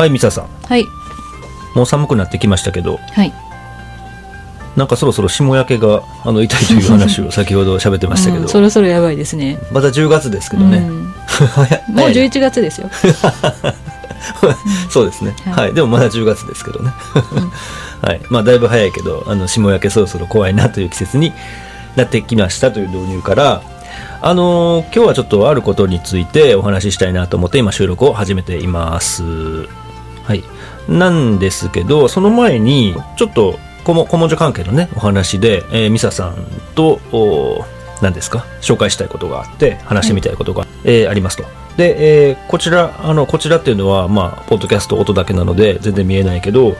[0.00, 0.48] はいミサさん。
[0.64, 0.86] はい。
[1.74, 2.96] もう寒くなってきましたけど。
[2.96, 3.34] はい。
[4.74, 9.58] なんかそろそろ霜焼けがあの痛いという話を 先ほど喋ってましたけど、うんそろそろやばいですね。
[9.70, 11.04] まだ10月ですけどね、うん。
[11.04, 12.04] もう早いね。
[12.06, 12.88] 11月ですよ。
[14.88, 15.64] そうですね、はい。
[15.66, 16.92] はい、でもまだ10月ですけどね、
[18.00, 18.22] はい。
[18.30, 21.34] まあ、だいぶ早いけどあの霜焼けそろそろ怖いなという季節に
[21.96, 23.60] なってきましたという導入から、
[24.22, 29.24] あのー今日はちょっとあることについてお話ししたいなと思って今収録を始めています。
[30.30, 30.44] はい、
[30.88, 36.36] なんですけどその前にちょっと古文書関係のねお話で、えーミサさん
[36.76, 37.64] とお
[38.00, 38.46] 何ですか？
[38.60, 41.42] 紹介したいことがあって話してみたいことが、えーありますと。
[41.76, 46.76] で、えーこちらあのこちらっていうのはまあポッドキャスト音だけなので全然見えないけど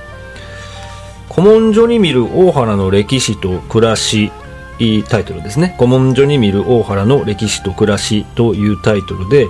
[1.29, 4.31] 古文書に見る大原の歴史と暮らし
[4.79, 5.75] いいタイトルですね。
[5.77, 9.49] 古文書に見る大原の歴史と暮らしというタイトルで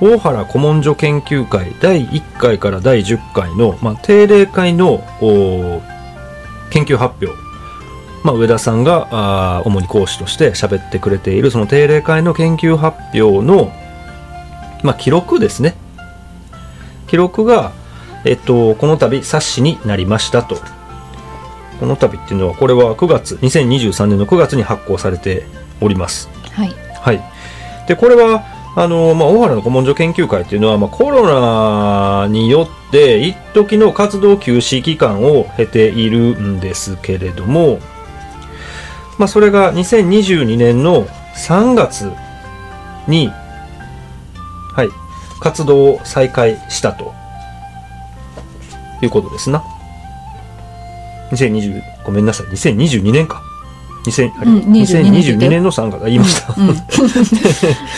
[0.00, 5.82] 大原古文書研究会第1回から第10回の、まあ、定例会のお
[6.70, 7.38] 研究発表。
[8.24, 13.72] まあ、上田さんがあー主に講師として喋ってくれているその定例会の研究発表の、
[14.82, 15.74] まあ、記録ですね。
[17.06, 17.72] 記録が、
[18.24, 20.56] えっと、この度冊子になりましたと。
[21.78, 25.44] この度っていうのはこれは9月2023年の9月に発行されて
[25.80, 26.28] おります。
[26.52, 26.74] はい。
[27.00, 27.20] はい。
[27.88, 28.44] で、これは、
[28.76, 37.80] あの、まあ、大原の古文書研究会っていうのは、まあ、コロナによって、一時の活動休止期間を経ているんですけれども、
[39.18, 42.12] まあ、それが2022年の3月
[43.08, 44.88] に、はい、
[45.40, 47.12] 活動を再開したと
[49.02, 49.64] いうことですな。
[51.32, 53.42] 2020、ごめんなさい、2022年か。
[54.04, 56.54] 2022年の3月、あ言いました。
[56.56, 56.74] うんうん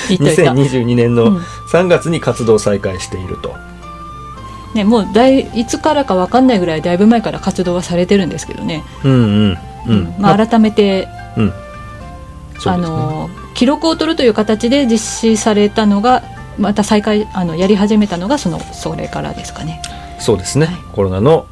[0.08, 1.36] 言っといた、2022年のうん
[1.70, 3.54] 3月に活動再開していると。
[4.74, 10.14] ね、もうだいいつからかわかんないぐらいだいぶ前から活動はされてるんですけどね、うんうんうん。
[10.18, 11.52] まあ、改めて、うん。
[12.58, 12.76] そうあ。
[12.78, 16.22] の記録を取るという形で実施されたのが
[16.58, 19.82] また再開あのやり始めたのがそのそれからですかね
[20.18, 20.66] そうですね。
[20.66, 21.46] はいコロナの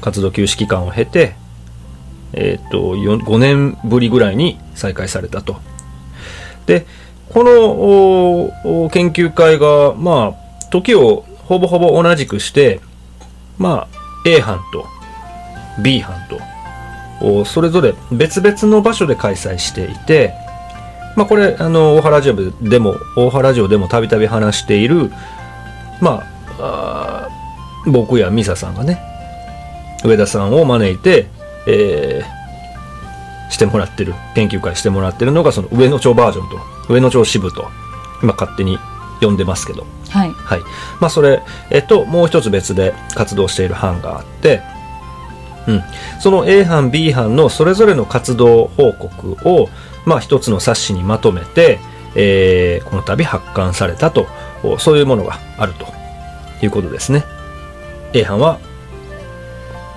[0.00, 1.34] 活動休止期間を経て、
[2.32, 5.56] えっ、と、5年ぶりぐらいに再開されたと。
[6.66, 6.86] で、
[7.30, 7.44] こ
[8.64, 12.80] の研究会が、まあ、時をほぼほぼ同じくして、
[13.58, 14.86] まあ、A 班と
[15.82, 16.16] B 班
[17.20, 20.34] と、それぞれ別々の場所で開催していて、
[21.16, 25.10] まあこれ、あの、大原ラジオでも、大原ラジオでもたびたび話している、
[26.00, 26.22] ま
[26.58, 27.28] あ、あ
[27.86, 29.00] 僕やミサさんがね、
[30.04, 31.26] 上田さんを招いて、
[31.66, 32.46] えー
[33.48, 36.58] してもらってる、研究会してもらってるのが、その上野町バージョンと、
[36.92, 37.70] 上野町支部と、
[38.22, 38.78] 今勝手に
[39.20, 40.60] 呼んでますけど、はいはい。
[41.00, 44.62] まあ、それ、えっと、もう一つ別で活動している班があって、
[45.68, 45.82] うん。
[46.20, 49.68] その A 班、B 班のそれぞれの活動報告を、
[50.04, 51.78] まあ、一つの冊子にまとめて、
[52.14, 54.26] えーこの度発刊されたと、
[54.62, 55.86] おそういうものがあると
[56.62, 57.24] いうことですね。
[58.12, 58.58] A 班は、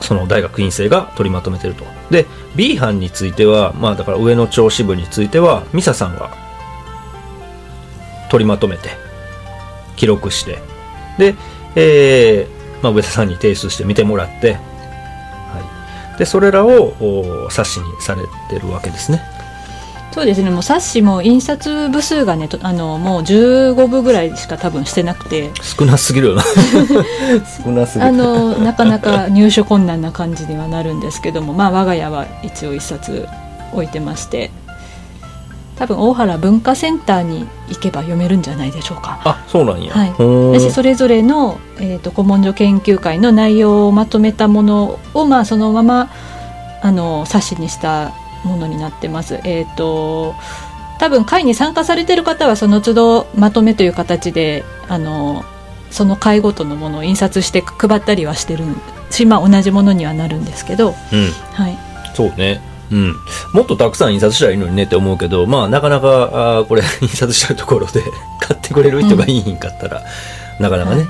[0.01, 1.85] その大学院生が取りまとめてると。
[2.09, 6.31] で、B 班については、まあ、だから上野町支部については、ミサさんが
[8.29, 8.89] 取りまとめて、
[9.95, 10.59] 記録して、
[11.17, 11.35] で、
[11.75, 19.21] えーまあ、上田さんに提出して見てもらって、はい、でそれらを冊子にされてるわけですね。
[20.11, 26.43] そうですねもう冊子も印刷部数がねとあのもう15部ぐらいしか多分してなくて少なすぎるよな。
[27.63, 28.09] 少なすぎる。
[28.09, 33.27] あのなかなか入手困難な感じにはなるんですけどもまあ我が家は一応一冊
[33.71, 34.49] 置いてまして
[35.79, 39.21] 多分大原文化センターに行けば読めるんじゃないでしょうか。
[39.23, 39.93] あ、そうなんや。
[39.93, 40.09] はい
[40.59, 46.09] 私それぞれの、えー、と古文書研究会の内容をまとめたものを、まあ、そのまま
[46.81, 48.11] あの冊子にした
[48.43, 49.39] ものになってます。
[49.43, 50.35] えっ、と
[50.99, 55.45] 多分会に参加されてる方はその都度まとめという形であの
[55.91, 58.65] その会ごとのものを印刷して配ったりはしてる
[59.09, 61.31] し、まあ、同じものにはなるんですけど、うん。
[61.53, 61.77] はい、
[62.13, 62.61] そうね。
[62.91, 63.15] うん。
[63.53, 66.07] もっとたくさん印刷したらいいのにねって思うけど、まあ、なかなか、
[66.57, 68.03] あーこれ、 印刷してるところで
[68.39, 70.03] 買ってくれる人がいいんかったら、
[70.59, 71.07] なかなかね、はい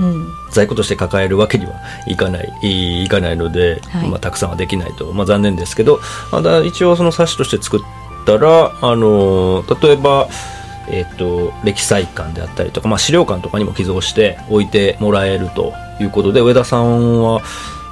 [0.00, 1.74] うん、在庫として抱えるわけには
[2.06, 4.08] いかない、いいかないので、はい。
[4.08, 6.00] まあ、たくさんはできないと、まあ、残念ですけど、
[6.32, 7.80] まだ一応その冊子として作っ
[8.24, 10.28] たら、あのー例えば、
[10.88, 17.42] えっ、と、歴史館であったりとか、まあ、資料館とかにも寄贈して置いてもらえるということで、上田さんは、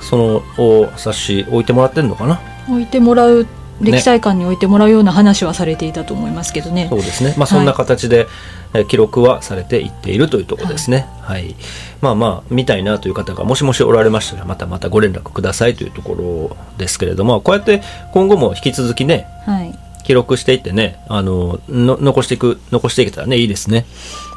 [0.01, 2.41] その、お冊子置いてもらってんのかな？
[2.69, 3.47] 置いてもらう
[3.81, 6.87] 歴史館に置いてもらうような話はされていたと思いますけどね。
[6.89, 7.35] そうですね。
[7.37, 8.27] まあそんな形で、
[8.75, 11.07] え記録はされていっているというところですね。
[11.21, 11.55] はい、はい。
[12.01, 17.83] まあまあ見たいなという方がもしもしおられましたらまたまたご連絡くださいというところですけれども、こうやって
[18.13, 23.85] 今後も引き続きね、はい、記録していってね、あのの残していく残していけたらねいいですね。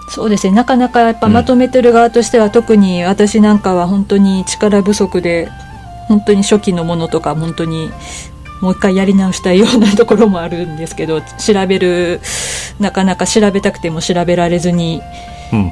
[0.09, 5.49] そうですねなかなかやっぱまとめてる側としては、うん、特に私なんかは本当に力不足で
[6.07, 7.89] 本当に初期のものとか本当に
[8.61, 12.21] もう一回やり直したいようなところもあるんですけど調べる
[12.79, 15.01] なかなか調べたくても調べられずに、
[15.51, 15.71] うん、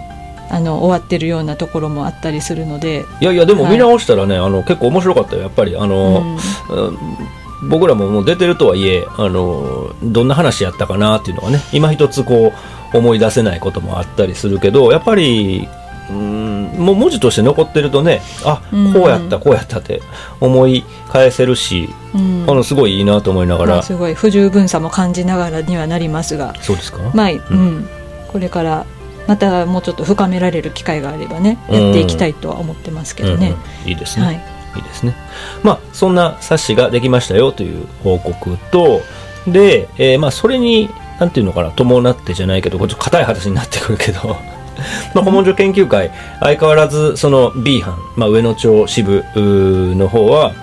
[0.50, 3.06] あの終わってるようなところもあったりするので。
[3.21, 5.41] いやいやでも見直したらね、はい、あの結構面白かったよ。
[5.41, 6.38] やっぱりあの、
[6.69, 12.53] うん、僕らももう出てるとはいえあのどんな話やったかなっていうのはね今一つこ
[12.94, 15.68] う思い出せないこともあったりするけどやっぱり
[16.10, 18.62] うんもう文字として残ってるとねあ
[18.94, 20.02] こうやったこうやったって
[20.42, 26.54] 思い返せるし、うん、あのすごいいいなと思いながら、まあ、すごい不十分さも感じながらにはなりますが。
[26.62, 27.00] そうですか？
[27.14, 27.90] まあ、うん、うん、
[28.28, 28.86] これから
[29.28, 33.56] またもうちょっと深められる機会があればねやっていきたいとは思ってますけどね、
[33.86, 34.36] うん、いいですね、はい、
[34.76, 35.16] いいですね。
[35.64, 39.02] まあそんな冊子ができましたよという報告と
[39.48, 40.90] で、えー、まあそれに
[41.20, 44.36] なんていうのかな伴ってじゃないけどこっち硬い話になってくるけど
[45.14, 50.54] まあ、古文書研究会、相変わらずその B 班、まあ、上野町支部の方は、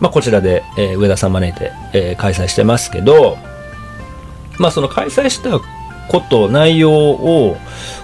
[0.00, 3.38] まあ、こちらで、えー、上田さん招いて、えー、開催してますけど、
[4.58, 5.60] まあ、その開催した
[6.08, 7.56] こと、内容を、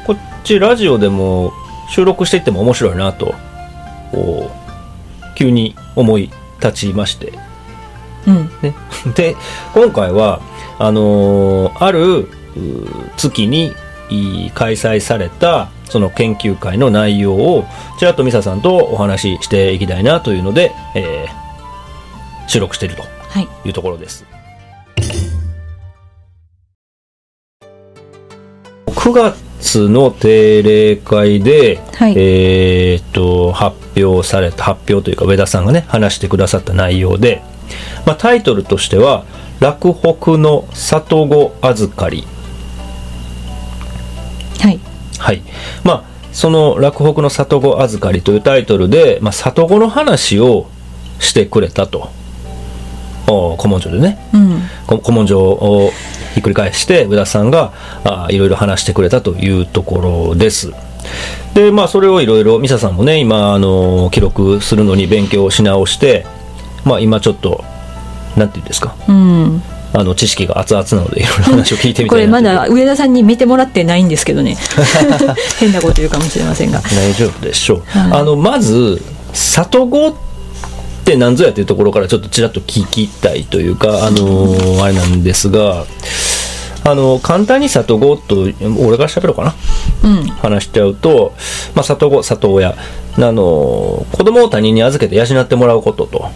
[0.07, 1.53] こっちラジオでも
[1.89, 3.35] 収録していっても面白いなと、
[5.35, 6.31] 急に思い
[6.61, 7.33] 立ちまして。
[8.27, 8.75] うん、ね、
[9.15, 9.37] で、
[9.75, 10.41] 今回は、
[10.79, 12.29] あのー、ある
[13.17, 13.73] 月に
[14.55, 17.64] 開催されたその研究会の内容を
[17.99, 23.03] ちらっとミサさんとお話ししていきたいなというので、えー、収録していると
[23.64, 23.70] い。
[23.70, 24.25] うところです。
[24.97, 25.00] は
[28.88, 37.43] い、9月の定例会で、はい、えっと発表された発表というか上田さんがね話してくださった内容で、
[38.06, 39.25] まあ、タイトルとしては
[39.61, 42.26] 「落北の里子預かり」
[44.62, 44.81] はい、
[45.19, 45.43] はい、
[45.85, 50.67] まあその「落北の里子預かり」というタイトルで、まあ、里子の話を
[51.19, 52.11] してくれたと。
[53.26, 55.91] 古文書でね、うん、古文書を
[56.35, 57.73] ひっくり返して上田さんが
[58.05, 60.73] あいろいろ話してくれたというところです。
[61.55, 66.26] でまあそれをいろいろミサさんもね今あの記録するのに勉強し直して
[66.85, 67.65] まあ今ちょっと
[68.37, 69.62] なんていうんですか、うん、
[69.94, 74.56] あの知識が熱々なのでいろいろ話を聞いてみたい これまだ上田さんに見てもらってないんですけどね。
[75.61, 76.81] 変なこと言うかもしれませんが。
[76.81, 79.03] 大丈夫でしょう、はい、あのまず
[79.33, 80.15] 里子っ
[81.05, 85.85] て何ぞやというところからちょっとちらっと聞きたいというかあのー、あれなんですが
[86.85, 88.49] あの簡単に里子と
[88.79, 89.55] 俺から喋ろうかな、
[90.05, 91.33] うん、話しちゃうと、
[91.75, 92.75] まあ、里子里親。
[93.19, 96.31] あの子供を他人に預けて養ってもらうことと、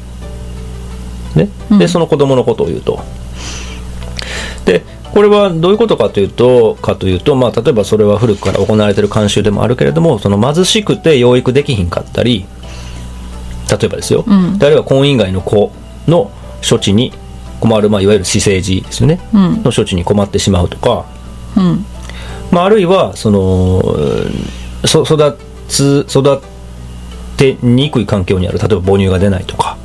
[1.36, 1.48] ね、
[1.78, 3.00] でその子供のことを言うと。
[4.64, 12.44] でこれはどういうことかというとかというと、まあ、例えばそれは古くから行われている慣習でもあるけれどもその貧しくて養育できひんかったり
[13.70, 15.72] 例えばですよ、うん、であるいは婚姻外の子
[16.06, 16.30] の
[16.68, 17.12] 処置に
[17.60, 21.06] 困る、まあ、いわゆる私生児ですよね、うん、の処置に困ってしまうとか、
[21.56, 21.84] うん。
[22.50, 23.82] まあ、あるいはその
[24.86, 26.42] そ育つ育
[27.36, 28.58] てにくい環境にある。
[28.58, 29.76] 例えば母乳が出ないとか、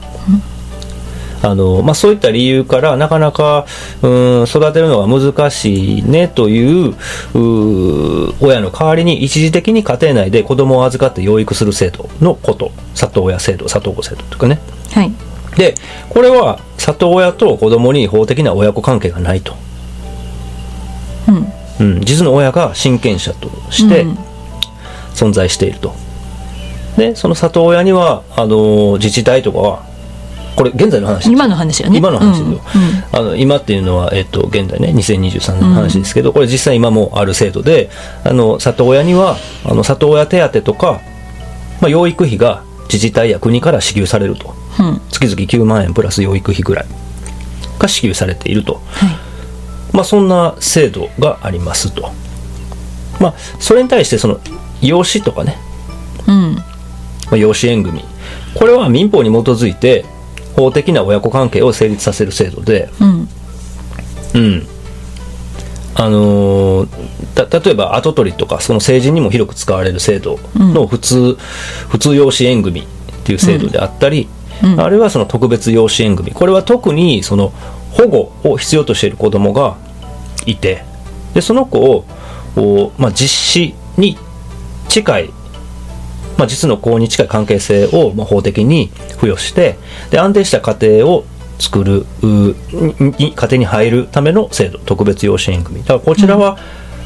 [1.41, 3.65] あの、まあ、そういった理由からなかなか、
[4.01, 6.95] うん、育てるのが難しいねという
[8.39, 14.59] 親の代わりに一時的に家庭内で子供を預かって養育する制度のこと里親制度里子制度とかね。
[14.93, 15.11] はい、
[15.57, 15.75] で
[16.09, 19.55] これは里親と子供に法的な親子関係がないと。
[21.79, 24.05] うん、うん、実の親が親権者として
[25.13, 25.95] 存在していると。
[26.97, 29.90] でその里親にはあの自治体とかは
[30.55, 31.97] これ現在の話今の話やね。
[31.97, 32.61] 今の話ですよ、うんうん、
[33.11, 37.89] あの今っていうのは、えっと、現在ね2023年の話ですけど、うん、これ実際今もある制度で
[38.23, 41.01] あの里親にはあの里親手当とか、
[41.81, 46.85] まあ、養育費が自治体や国から支給されると、うん、月々9万円プラス養育費ぐらい
[47.79, 52.11] が支給されていると、はい、まあ、そんな制度がありますと、
[53.19, 54.39] まあ、それに対してその
[54.81, 55.57] 養子とかね、
[56.27, 56.55] うん。
[56.55, 56.63] ま
[57.33, 58.03] あ、養子縁組。
[58.55, 60.05] これは民法に基づいて
[60.55, 63.29] 法的な親子関係を成立させる制度で、うん、
[64.35, 64.67] うん、
[65.95, 72.85] あのー、例えば跡取りとかその成人にも広く使われる制度の普通、うん、普通養子縁組っ
[73.23, 74.27] ていう制度であったり、
[74.63, 76.31] うん、あるいはその特別養子縁組。
[76.31, 77.49] これは特にその
[77.91, 79.77] 保護を必要としている子供が
[80.45, 80.85] いて
[81.33, 82.05] でその子を、
[82.55, 84.17] おまあ、実施に
[84.89, 85.33] 近い、
[86.41, 89.77] まあ、実の子に近い関係性を、まあ、法的に付与して
[90.09, 91.23] で安定した家庭を
[91.59, 92.55] 作る家
[93.19, 95.81] 庭に入るための制度特別養子縁組。
[95.81, 96.57] だからこちらは、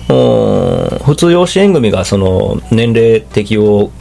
[0.07, 3.91] お普通養子縁組がその年齢適用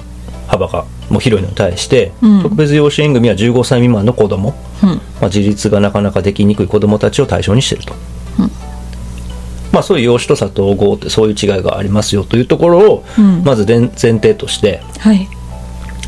[0.46, 2.42] 幅がもう広いのに対して、うん。
[2.42, 4.88] 特別養子縁組は15歳未満の子供、うん。
[4.90, 8.13] まあ、自立がなかなかできにくい子供たちを対象にしていると、うん
[9.74, 13.42] まあ、そういう養子と里統合ってそういう違いがありますよというところを、うん。
[13.44, 13.90] まず前前
[14.20, 15.28] 提としてはい。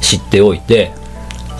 [0.00, 0.92] 知っておいて、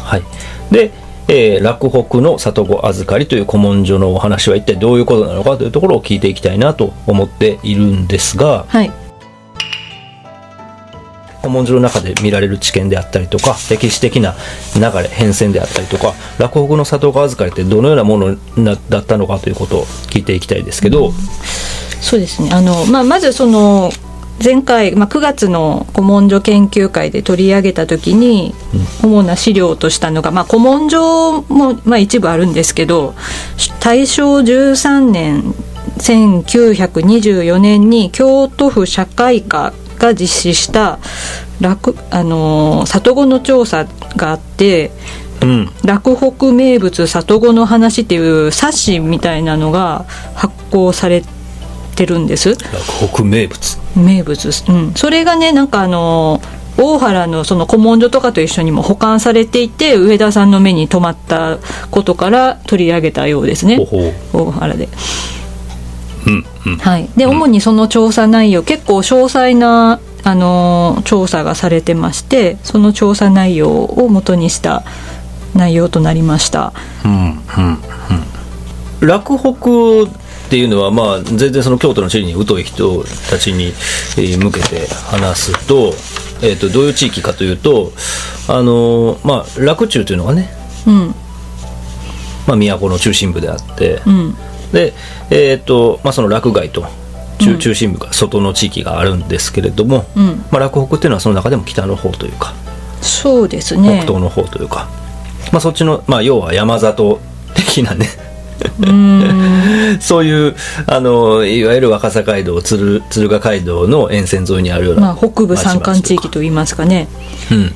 [0.05, 0.23] はい、
[0.71, 0.93] で、
[1.27, 9.06] えー落北の里子預かりという古文書のお話は一体どういうことなのかというところを聞いていきたいなと思っているんですがはい
[11.47, 14.35] 古文書の中で見られる知見であったりとか歴史的な
[14.75, 21.13] 流れ変遷であったりとか落北の里子預かりってどのようなものなだったのかということを聞いていきたいですけど、
[22.01, 22.51] そうですね。
[22.53, 23.91] あの、まあ、まずその
[24.43, 28.55] 前回、まあ、9月の古文書研究会で取り上げた時に
[29.03, 33.15] 主な資料としたのが、まあ、古文書も、まあ、一部あるんですけど
[33.81, 35.55] 大正13年
[35.99, 40.99] 1924年に京都府社会科が実施した
[41.61, 43.87] 落あのー里子の調査
[44.17, 44.91] があって
[45.43, 45.71] うん。
[45.85, 51.23] 落北名物里子の話っていう冊子みたいなのが発行され
[51.95, 52.51] てるんです。
[52.51, 53.79] 落北名物。
[53.97, 54.65] 名物。
[54.69, 54.95] うん。
[54.95, 56.41] それがねなんかあの
[56.79, 61.59] 大原のその古文書とかと一緒にも保管されていて上田さんの目に留まった
[61.91, 63.79] ことから取り上げたようですね。
[64.33, 64.89] 大原で。
[66.81, 74.83] はい、で主にその調査内容結構詳細なあの調査がされてましてその調査内容を元にした
[75.55, 76.73] 内容となりました。
[77.05, 77.39] うんうん
[79.01, 79.09] うん。
[79.09, 79.53] 落北
[80.47, 85.93] っていうのは、まあ、全然その京都の地理に疎い人たちに、えー向けて話すと,、
[86.43, 87.93] えー、とどういう地域かというと、
[88.49, 90.51] あのーまあ、洛中というのがね、
[90.87, 91.15] うん。
[92.47, 94.37] まあ、都の中心部であって、うん
[94.73, 94.93] で、
[95.31, 96.87] えーとまあ、その洛外と
[97.39, 97.59] 中,、うん。
[97.59, 102.55] 中心部が外の地域があるんですけれども、うん、まあ、洛北っていうのはその中でも北の方というか
[103.03, 104.01] そうです北ね。
[104.03, 104.89] 東の方というか、
[105.53, 107.21] まあ、そっちの、まあ、要は山里
[107.55, 108.09] 的なね
[110.01, 110.57] そういう
[110.87, 117.09] あのいわゆる若狭街道鶴鶴ヶ街道の沿線沿いにあるような、まあ、北部山間地域といいますかね。
[117.51, 117.75] うん、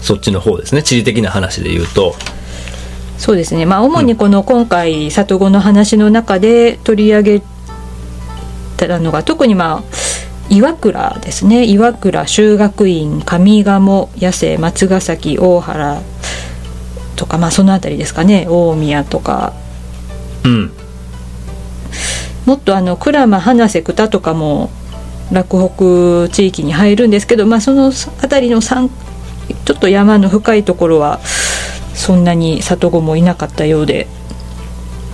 [0.00, 0.82] そっちの方ですね。
[0.82, 2.14] 地理的な話で言うと
[3.18, 7.42] そうですね、まあ、主にこの今回里子の話の中で取り上げ
[8.76, 9.82] たのが特にまあ
[10.50, 11.64] 岩倉ですね。
[11.64, 16.02] 岩倉修学院上賀茂八瀬松ヶ崎大原
[17.16, 18.46] とかまあその辺りですかね。
[18.48, 19.54] 大宮とか。
[20.44, 20.72] うん。
[22.44, 24.70] もっとあの鞍馬花瀬久田とかも
[25.32, 28.90] 洛北地域に入るんですけど、まあ、その辺りの山
[29.64, 31.20] ちょっと山の深いところは
[32.04, 34.06] そんなに里子もいなかったようで。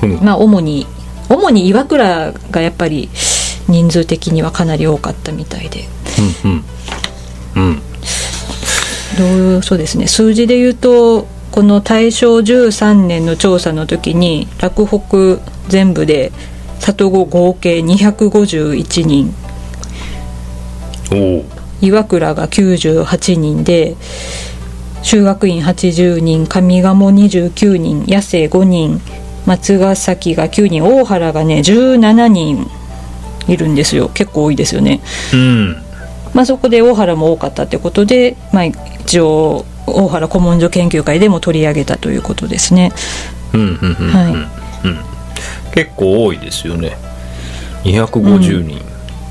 [0.03, 0.19] うん。
[0.25, 0.89] まあ主に
[1.29, 3.09] 主に岩倉がやっぱり
[3.69, 5.85] 人数的にはかなり多かったみたいで。
[6.45, 6.65] うんうん。
[7.55, 7.83] うん。
[9.53, 10.09] どうそうですね。
[10.09, 16.33] 数字で言うとこの大正13年の調査の時に洛北全部で
[16.81, 19.33] 里子合計251人。
[21.13, 21.45] おお
[21.81, 23.97] 岩倉が98人で
[25.03, 29.01] 修学院80人上賀茂29人八瀬5人
[29.47, 32.67] 松ヶ崎が9人大原がね17人
[33.49, 34.11] いるんですよ。
[34.15, 35.01] 結構多いですよね。
[35.33, 35.77] うん。
[36.35, 42.93] まあ、そこで大原も多かったってことで、まあ、一応大原古文書研究会でも取り上げたということですね。
[43.53, 44.33] うんうんうんうん、はい。
[44.33, 44.49] うん。
[45.75, 46.97] 結構多いですよね。
[47.85, 48.81] 250人、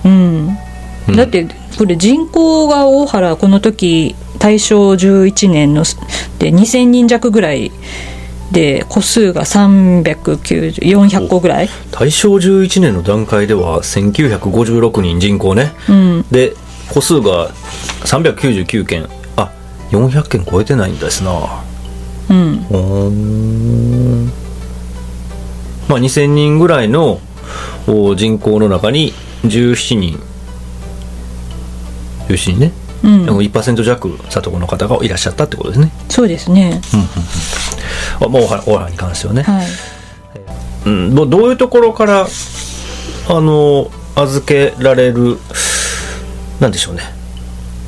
[0.04, 0.58] うん。
[1.08, 1.16] うん。
[1.16, 1.48] だって
[1.78, 5.84] これ人口が大原この時大正11年の
[6.40, 7.72] で2000人弱ぐらい
[8.52, 15.74] で個数が390400個ぐらい、大正11年の段階では1956人人口ね。
[15.88, 16.54] うん、で
[16.92, 17.50] 個数が
[18.06, 19.08] 399件。
[19.36, 19.52] あ
[19.92, 21.64] 400件超えてないんですな。
[22.30, 22.56] うん、
[25.88, 27.20] まあ2000人ぐらいの
[27.88, 30.20] お人口の中に17人。
[32.28, 32.72] 17人ね、
[33.04, 33.26] うん。
[33.26, 36.82] でも1%弱里子の方がいらっしゃったってことですね、そうですね。
[38.22, 39.68] あもう大原大原に関してはね、はい。
[40.86, 42.28] うん、どどういうところから
[43.30, 45.38] あの預けられる
[46.60, 47.04] なんでしょうね。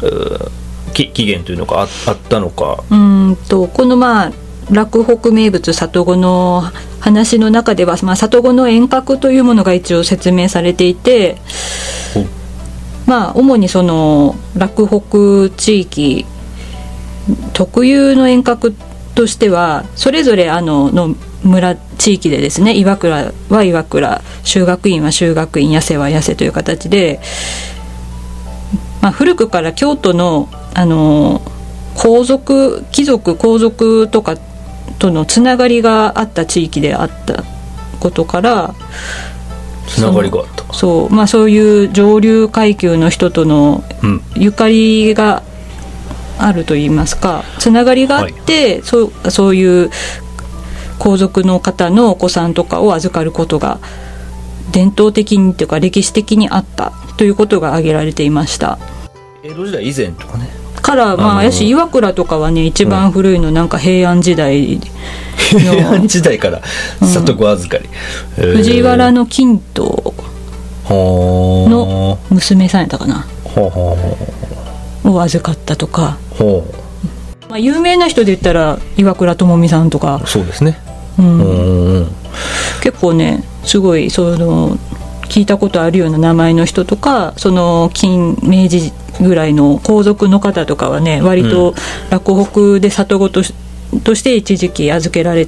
[0.02, 0.52] うー
[0.94, 2.84] き期限というのがああったのか。
[2.90, 4.32] うーんとこのまあ
[4.70, 6.64] 洛北名物里子の
[7.00, 11.38] 話の中では、まあ、里子の遠隔というものが一応説明されていて
[12.16, 12.26] お
[13.12, 16.26] まあ主にその洛北地域
[17.52, 18.74] 特有の遠隔
[19.16, 21.14] としてはそれぞれあのの
[21.44, 27.20] 村地域でですね岩倉は岩倉修学院は修学院八瀬は八瀬という形で、
[29.02, 31.42] まあ、古くから京都のあの
[31.96, 34.38] 皇族貴族皇族とか
[35.00, 37.44] とのつながりがあった地域であった
[38.00, 38.74] ことから
[39.88, 40.74] つながりがあった。
[40.74, 44.22] そう,、まあ、そういう上流階級の人とのうん。
[44.36, 45.44] ゆかりが
[46.38, 47.44] あると言いますか。
[47.60, 49.92] つながりがあって、そうそういう
[50.98, 53.80] 皇族の方のお子さんとかを預かることが
[54.72, 58.78] 伝統的にというか歴史的にあったということが挙げられていました。
[59.44, 64.80] 江戸時代以前とかねからまあやし岩倉とかはね一番古いのなんか平安時代
[65.38, 66.62] 平安時代から
[67.06, 67.90] 里子預かり、
[68.36, 69.90] 藤原の金刀
[70.90, 73.28] の娘さんやったかな。
[75.04, 76.18] を預かったとか、
[77.50, 80.22] まあ、有名な人で言ったら岩倉智美さんとか。
[80.24, 80.80] う、そうですね。
[81.18, 82.08] うん。
[82.82, 84.78] 結構ねすごいその
[85.32, 91.74] 聞いたことあるような名前の人とかその近明治ぐらいの皇族の方とかはね割と
[92.10, 93.54] 洛北で里子とし
[94.04, 95.46] として一時期預けられ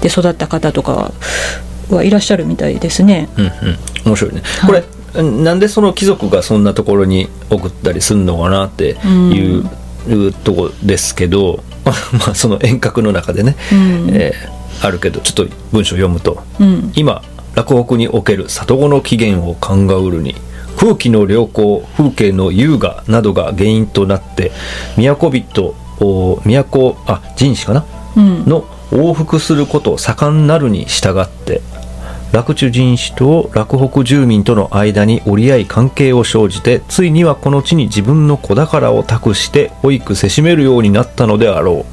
[0.00, 1.12] て育った方とか
[1.90, 3.28] はいらっしゃるみたいですね。
[3.36, 3.52] うんうん。
[4.06, 4.42] 面白いね。
[4.66, 8.96] これ、なんでその貴族がそんなところに送ったりするのかなって
[9.32, 9.70] いう,、
[10.08, 14.10] いうとこですけど、まあ、まあその遠隔の中でね、うん。
[14.12, 16.92] えーあるけどちょっと文章を読むとうん。
[16.94, 17.22] 今
[17.56, 20.36] 洛北における里子の起源を鑑うるに
[20.78, 24.52] 空気の良好風景の優雅などが原因となって
[24.96, 27.84] 都人お都あ人士かな？
[28.16, 28.44] うん。
[28.44, 31.62] の往復することを盛んなるに従って
[32.32, 41.86] 洛中人種と洛北住民との間に折り合い関係を生じてついにはこの地に自分の子宝を託して保育せしめるようになったのであろ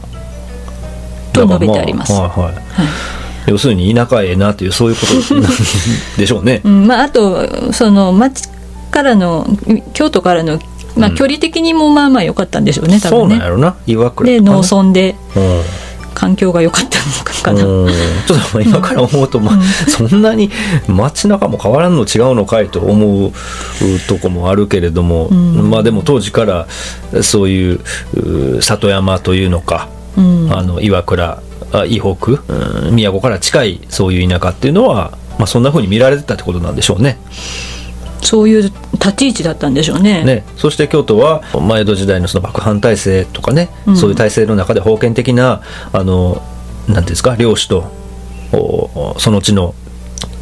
[1.32, 1.34] う。
[1.34, 2.12] と述べてあります。
[2.12, 2.56] まあはいはい。
[2.56, 2.64] はい
[3.48, 5.36] 要するに田舎へえなというそういうこと
[6.18, 6.62] でしょうね。
[6.64, 8.50] うんまあ、あとその町
[8.92, 9.48] からの
[9.94, 10.60] 京都からの、
[10.96, 11.16] まあ、うん。
[11.16, 13.76] 距離的にもまあまあ良かったんでしょうね多そう分ねなんやろな。
[13.88, 15.62] 岩倉で農村でうん。
[16.14, 17.92] 環境が良かったのかな、うん。
[18.28, 20.50] ちょっと今から思うと、まあそんなに
[20.88, 23.32] 街中も変わらんの違うのかいと思う
[24.08, 25.70] とこもあるけれども、ん。
[25.72, 26.68] まあでも当時から
[27.24, 27.80] そういう
[28.14, 30.50] う里山というのか、うん。
[30.54, 32.32] あの岩倉あ以北、
[32.88, 32.96] うん。
[32.96, 37.18] 都から近いそういう田舎っていうのは、まあ、そんな風に見られてたってことなんでしょうね。
[38.22, 38.62] そういう
[38.94, 40.24] 立ち位置だったんでしょうね。
[40.24, 43.98] ね、そして京都はまあ江戸時代のその幕藩体制とかね、うん。
[43.98, 46.42] そういう体制の中で封建的なあの
[46.88, 47.92] なんていうんですか領主と
[48.54, 49.76] おその地の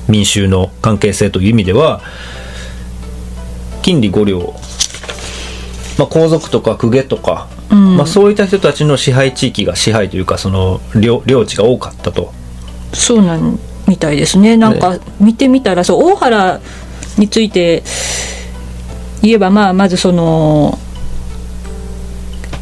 [0.07, 2.01] 民衆の関係性という意味では
[3.81, 4.53] 金利五両、
[5.97, 7.97] まあ、皇族とか公家とか、うん。
[7.97, 12.33] まあ、そういった人たちの支配地域が支配というかその領領地が多かったと。
[12.93, 14.57] そうなんみたいですね。
[14.57, 16.59] なんか見てみたらそう大原
[17.17, 17.83] について
[19.21, 20.77] 言えばまあまずその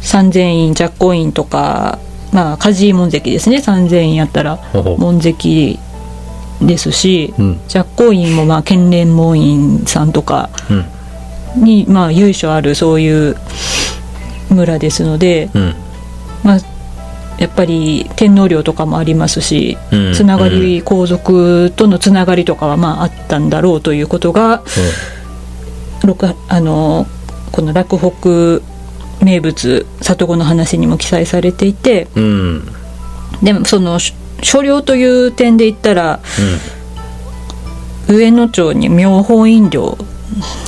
[0.00, 1.98] 三千院寂光院とか
[2.32, 3.60] まあ梶井門跡ですね。
[3.60, 4.58] 三千院やったら
[4.98, 5.78] 門跡
[6.60, 7.60] ですし、うん。
[7.68, 11.64] 寂光院もまあ建蓮門院さんとかうん。
[11.64, 13.36] にまあ由緒あるそういう
[14.50, 15.74] 村ですので、うん。
[16.42, 16.58] まあ、
[17.38, 20.14] やっぱり天皇陵とかもありますし、うん。
[20.14, 24.62] つながり皇族とのつながりとかはまああったんだろうということが、
[26.48, 27.06] あの
[27.52, 28.62] この洛北
[29.24, 32.08] 名物里子の話にも記載されていて
[33.42, 36.20] でもそのし所領という点で言ったら
[38.08, 39.98] 上野町に妙法院領。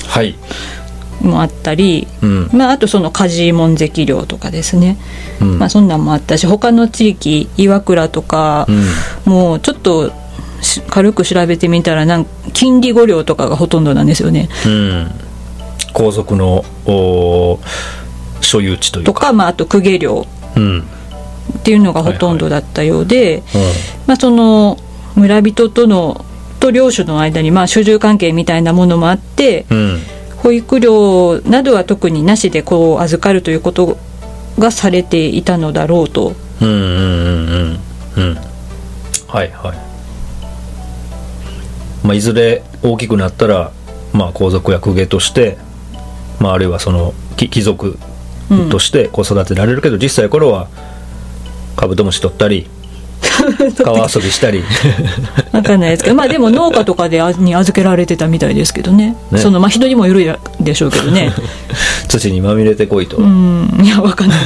[0.07, 0.37] はい、
[1.23, 2.51] もあったり、うん。
[2.53, 4.99] まあ、あとその梶井門跡領とかですね、
[5.41, 5.59] うん。
[5.59, 8.67] まあ、そんなんもあったし他の地域岩倉とか、
[9.27, 9.33] うん。
[9.33, 10.13] もうちょっと
[10.61, 14.49] し軽く調べてみたらなん金利五両とかがほとんどなんですよね。
[14.67, 15.11] うん、
[15.93, 17.59] 皇族のお
[18.41, 19.13] 所有地というか。
[19.13, 20.27] とか、まあ、あと公家領。
[20.57, 20.63] うん。
[20.63, 20.85] うん
[21.59, 23.43] っていうのがほとんどだったようで、
[24.07, 24.79] まあ、その
[25.15, 26.25] 村人との
[26.61, 30.01] と領主の間にまあ主従関係みたいなものもあってうん
[30.43, 33.97] 保育料などは特になしでこう預かるということ
[34.59, 36.35] がされていたのだろうと。
[36.61, 37.81] うんうんうん
[38.17, 38.31] うん。
[38.31, 38.37] うん
[39.29, 39.77] はいはい。
[42.07, 43.71] まあいずれ大きくなったら
[44.13, 45.57] まあ皇族や公家として
[46.41, 47.99] まああるいはその貴貴族
[48.71, 50.69] として子育てられるけど、実際頃は
[51.77, 52.69] カブトムシ取ったり
[53.83, 54.63] 川遊びしたり。
[55.53, 59.17] わかんないですけどまあでも農家とかであに預けられてたみたいですけどね。
[59.31, 59.39] ね。
[59.39, 61.33] そのまあ人にもよるでしょうけどね。
[62.09, 63.81] 土にまみれてこいと、うん。
[63.83, 64.39] いやわかんない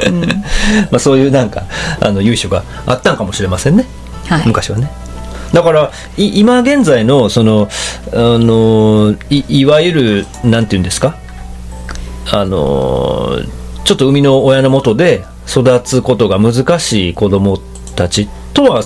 [0.00, 0.20] けど、うん。
[0.26, 0.34] ま
[0.96, 1.64] あ、そういうなんか
[2.00, 3.86] あの由緒があったんかもしれませんね。
[4.28, 4.90] はい、昔はね。
[5.52, 7.68] だからい今現在のその
[8.12, 11.16] あのいいわゆるなんていうんですか？
[12.30, 13.38] あの
[13.84, 17.60] ちょっと生みの親のもとで育つことが難しい子供
[17.96, 18.84] たちとは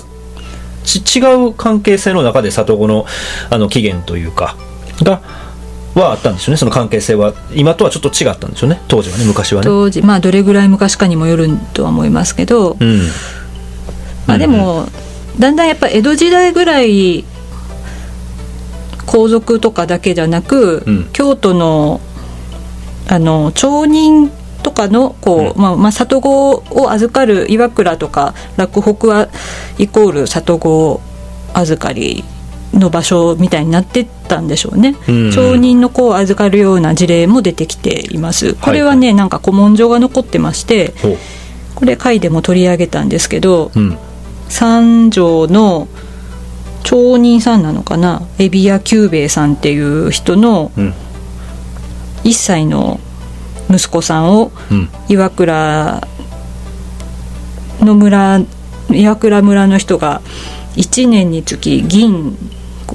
[0.83, 3.05] ち違う関係性の中で里子の
[3.49, 4.55] あの起源というか
[5.03, 5.21] が
[5.93, 6.57] はあったんでしょうね。
[6.57, 8.81] その関係性は今とはちょっと違ったんでしょうね。
[8.87, 9.65] 当時はね昔はね。
[9.65, 13.01] 当時まあどれぐらい昔かにもよるとは思いますけど、うん。
[14.25, 14.87] まあでも、
[15.37, 17.25] だんだんやっぱ江戸時代ぐらい
[19.05, 21.09] 皇族とかだけじゃなく、うん。
[21.11, 21.99] 京都の
[23.09, 24.31] あの町人
[24.63, 29.27] とかのこう、まあまあ、里子を預かる岩倉とか洛北は
[29.77, 31.01] イコール里子
[31.53, 32.23] 預かり
[32.73, 35.31] の場所みたいになってったんでしょうね、うん。
[35.31, 38.53] 町人の子を預かるような事例も出てきています。
[38.53, 40.93] これはね、なんか古文書が残ってまして
[41.75, 43.97] これ回でも取り上げたんですけど、うん。
[44.47, 45.87] 三条の
[46.83, 48.21] 町人さんなのかな？
[48.37, 50.93] 海老屋久兵衛さんっていう人のうん。
[52.23, 52.99] 1歳の
[53.71, 54.89] 息子さんをうん。
[55.07, 56.07] 岩倉
[57.81, 58.41] の村
[58.89, 60.21] 岩倉村の人が
[60.75, 62.37] 1年につき銀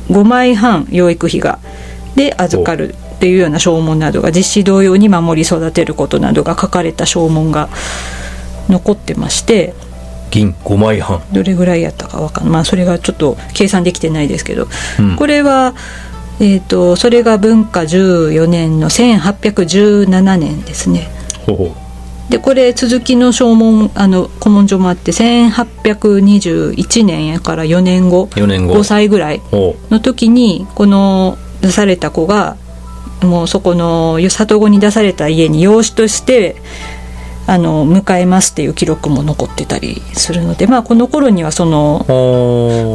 [0.08, 1.58] 5枚半養育費が
[2.14, 7.68] で預かるっていうような証文などが実施同様に守り育てることなどが書かれた証文が
[8.68, 9.74] 残ってまして
[10.30, 11.22] 銀5枚半。
[11.32, 12.52] どれぐらいやったかわかんない。
[12.52, 15.16] まあそれがちょっと計算できてないですけど、うん。
[15.16, 15.74] これは
[16.38, 21.08] えー、とそれが文化14年の1817年ですね。
[21.46, 21.86] ほう
[22.30, 28.74] でこれ続きの証文あの古文書もあって1821年やから4年後4年後。
[28.74, 32.56] 5歳ぐらいほの時にこの出された子が
[33.22, 36.56] もうそこの里子に出された家に養子として
[37.46, 42.04] あの迎えますっていう記録も残ってたりするのでまあこの頃にはその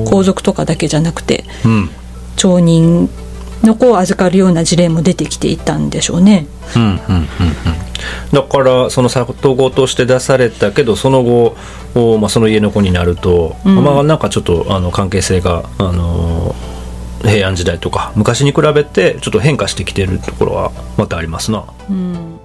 [0.10, 1.90] 皇族とかだけじゃなくてうん。
[2.36, 3.10] 町人
[3.64, 6.48] の子を預かるような事例も出てきていたんでしょうね。
[6.76, 7.28] うんうんうんうん
[8.34, 11.56] だからその里子として出されたけどその後
[11.94, 16.72] おまあ、その家の子になると、うんまあなんかちょっとあの関係性が、あのー
[17.22, 21.66] 平安時代とか昔に比べてちょっと変化してきてるところはまたありますな。
[21.90, 22.40] うん、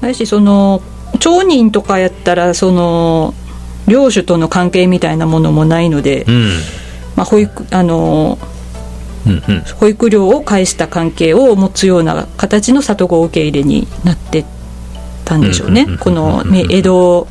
[0.00, 0.80] だしその
[1.20, 3.34] 町人とかやったらその
[3.86, 6.48] 領主との関係みたいなものもないので、うん
[7.14, 8.55] まあ、保育あのうんうん
[9.78, 14.44] 保育料を返した関係を持つような形の里子受け入れになって
[15.24, 17.28] たんでしょうね、うんうんうんうんこのめ江戸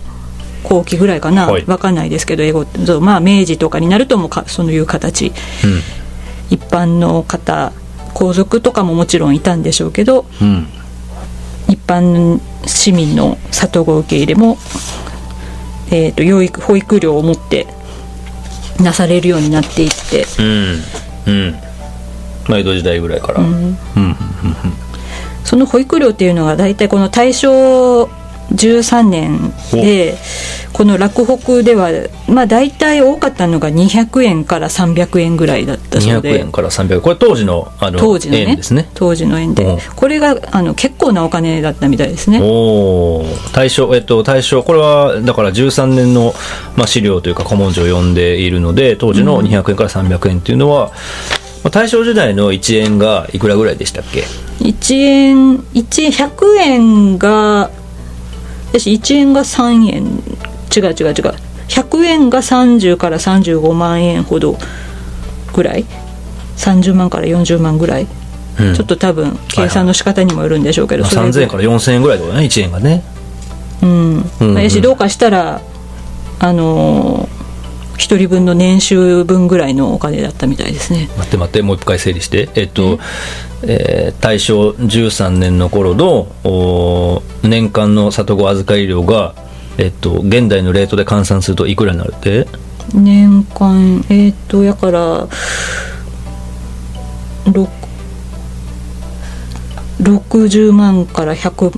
[0.63, 1.65] 後期ぐらいかな、はい。
[1.65, 2.65] わかんないですけど英語。
[2.99, 5.31] まあ明治とかになるともうかそういう形。
[6.49, 7.71] 一般の方
[8.15, 10.47] 皇族とかももちろんいたんでしょうけどうん。
[10.47, 10.67] うん
[11.67, 14.57] 一般市民の里子受け入れも、
[15.91, 17.65] えー、と養育保育料を持って
[18.79, 20.83] なされるようになっていって、うん。
[21.27, 21.64] うん
[22.47, 23.41] まあ江戸時代ぐらいから。
[23.41, 23.47] うん。
[23.47, 23.75] うんうんうん
[25.45, 28.09] その保育料っていうのが大体この大正
[28.51, 30.17] 13年で
[30.73, 31.89] この洛北では
[32.27, 37.01] まあ大体多かったのが200円から300円ぐらいだったそう200で円から300円。
[37.01, 38.89] これ当時のあの当時のね円ですね。
[38.93, 42.39] 当時の円うんでこれがあの結構なお金だったみたいですね。
[42.41, 42.45] お
[43.21, 46.35] お大正えっと大正これはだから13年の、
[46.75, 50.91] まあ、資料というか古文書を読んでいるので当時の200円から300円っていうのは、
[51.65, 54.21] まあ、大正時代の1円がいくらぐらいでしたっけ
[54.59, 57.71] ？1円1円100円が
[58.69, 60.03] 私1円が3円。
[60.75, 61.13] 違う違う違う。
[61.67, 64.59] 100円が30から35万円ほど
[65.53, 65.85] ぐらい
[66.57, 68.07] ？30万から40万ぐらい、
[68.59, 68.75] うん。
[68.75, 73.03] ちょっと多分計算の仕方にもよるんでしょうけど、まあ、それ3000円から4000円ぐらいだよね1円がね。
[73.81, 74.53] うん、うんうん。
[74.53, 75.61] まあやしどうかしたら
[76.37, 77.44] あのー
[77.97, 81.09] 一人分の年収分ぐらいのお金だったみたいですね。
[81.17, 82.49] 待って待ってもう一回整理して。
[82.55, 82.99] えっと、
[83.63, 89.33] えー大正13年の頃のおー年間の里子預かり料が
[89.77, 92.47] えっと現代のレートで換算するといくらになるって？
[92.93, 95.27] 年間えっ、とやから
[97.51, 97.67] ろ
[100.01, 101.69] 60万から100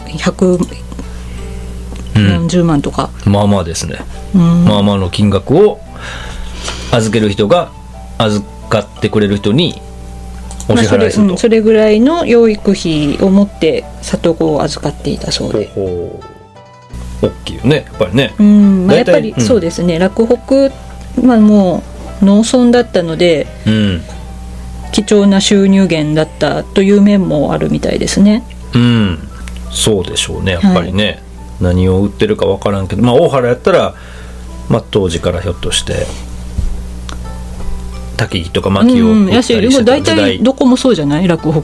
[2.15, 3.99] 140万とか、まあまあですね。
[4.33, 4.65] うん。
[4.65, 5.79] まあまあの金額を
[6.91, 7.71] 預ける人が
[8.17, 9.81] 預かってくれる人に
[10.69, 16.19] お支まあそれ払いすると、うんそれぐらいの養育費を持って里子を預かっていたそうで、ほ
[17.21, 18.35] 大きいよねやっぱりね。
[18.39, 19.41] うんまあ、やっぱりうん。
[19.41, 19.97] そうですね。
[19.97, 20.71] 洛北
[21.21, 21.83] まあも
[22.21, 24.01] う農村だったのでうん。
[24.91, 28.43] 貴重な収入源だったという面もあるみたいですね。
[28.73, 29.19] うん。
[29.71, 31.21] そうでしょうねやっぱりね、
[31.61, 33.95] 何を売ってるか分からんけどまあ大原やったら、
[34.69, 36.07] まあ、当時からひょっとして
[38.17, 41.27] 焚き木とか薪を売ったりしてた大体どこもそうじゃない？
[41.27, 41.59] 落北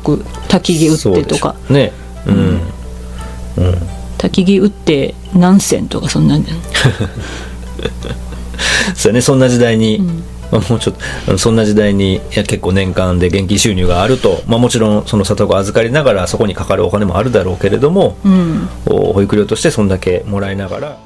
[0.58, 1.56] 焚き木売ってとか。
[1.70, 1.92] ね。
[2.28, 2.62] うん、
[3.58, 3.74] うん。
[4.18, 6.64] 焚き木売って何銭とかそんなんじゃない？
[8.96, 9.22] そうやね。
[9.22, 10.00] そんな時代に、
[10.52, 18.70] まあ、もうちょっとそんな時代に結構年間で現金収入があると、まあ、もちろんその里子を預かりながらそこにかかるお金もあるだろうけれども、うん。
[18.86, 20.98] お保育料としてそんだけもらいながら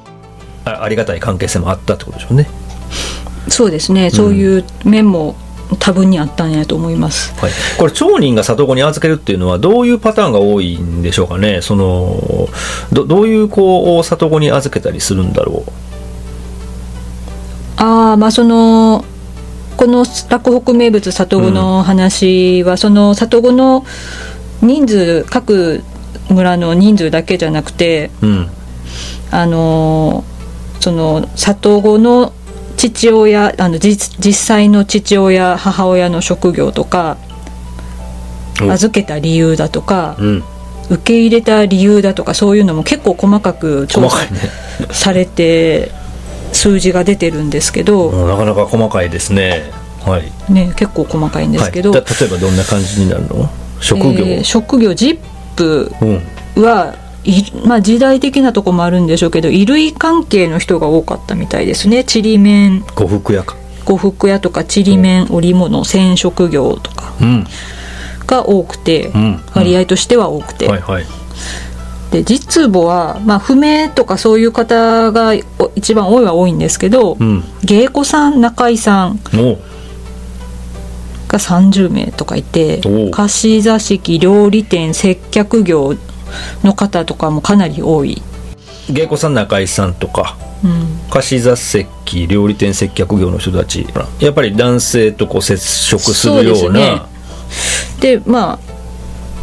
[0.65, 2.47] あありがたい関係性もあったってことでしょうね。
[3.49, 4.10] そうですね。
[4.10, 5.36] そういう面も
[5.79, 7.33] 多分にあったんやと思います。
[7.39, 11.62] はい、これ町人が里子に預けるっていうのはどういうパターンが多いんでしょうかね？
[11.62, 12.47] その
[12.93, 15.63] どどういう子を里子に預けたりするんだろ
[17.75, 19.03] ああまあその
[19.75, 23.86] この洛北名物里子の話は、その里子の
[24.62, 25.83] 人数各
[26.29, 28.49] 村の人数だけじゃなくてう、うん、
[29.29, 30.23] あの
[30.79, 32.33] その里子の
[32.77, 37.17] 父親あの実実際の父親母親の職業とか
[38.61, 40.43] お預けた理由だとかうん、
[40.89, 44.17] 受け入れた理由だとかそういうのも結構細かく調査
[44.91, 45.91] されて
[46.53, 49.69] 数字が出てるんですけど、なかなか細かいですね。
[50.01, 50.53] はい。
[50.53, 53.49] ね、結構細かいんですけど、はい、だ例えばどんな感じになるの？
[53.81, 55.19] 職業、えー職業ジッ
[55.55, 56.63] プうん。
[56.63, 56.97] はい、
[57.65, 62.03] まあ、時代的なとこもあるんでしょうけど衣類関係の人が多かったみたいですね。
[62.03, 62.81] ちりめん。
[62.95, 63.55] 呉服屋か。
[63.85, 67.47] 呉服屋とかちりめん織物染色業とかうん。
[68.25, 69.39] が多くて、うん。
[69.53, 71.05] 割合としては多くて、はいはい。
[72.11, 77.43] で実母は、まあ、不明とかそういう方がお一番多いは多いんですけど、うん。
[77.65, 79.19] 芸妓さん中井さん
[81.27, 82.79] が30名とかいて
[83.11, 85.95] 貸し座敷料理店接客業
[86.63, 88.21] の方とかもかなり多い、
[88.89, 90.37] 芸妓さん中井さんとか。
[90.63, 93.85] うん、貸し座席料理店接客業の人たち。
[94.19, 97.07] やっぱり男性とこう接触するような。
[97.99, 98.59] でまあ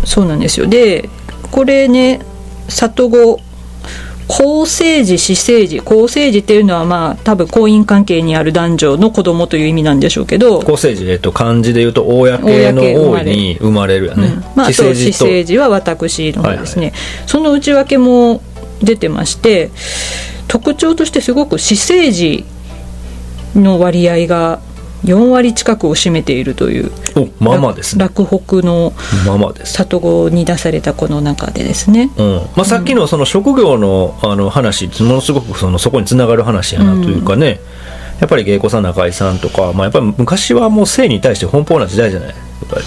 [0.07, 0.67] そうなんですよ。
[0.67, 1.09] で
[1.53, 2.21] これね
[2.69, 3.41] 里子
[4.27, 12.39] 公生児私生児公生児っていうのはまあ多分婚姻関係にある男女の子供という意味なんでしょうけど、公生児、えっと、漢字で言うと公
[12.73, 13.55] の王に。
[13.55, 14.45] 生まれるやね、うん。
[14.55, 16.93] まあ私そう私生児と生児は私の方ですね、
[17.27, 18.41] その内訳も
[18.83, 19.71] 出てまして
[20.49, 22.45] 特徴としてすごく私生児
[23.55, 24.61] の割合が
[25.05, 28.05] 4割近くを占めているというおママですね。
[28.05, 28.93] 洛北の
[29.65, 32.11] 里子に出されたこの中でですね。
[32.17, 32.37] うん。
[32.57, 37.61] まあ、さっきのその職業のあの話ものすごくそのそこにつながる話やなというかね、
[38.21, 42.29] やっぱり芸妓さん中井さんとか、まあ、やっぱり昔はもう性に対して奔放な時代じゃない？
[42.31, 42.37] やっ
[42.71, 42.83] ぱり。